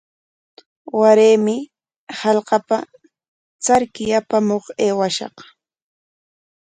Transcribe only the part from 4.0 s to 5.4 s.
apamuq aywashaq.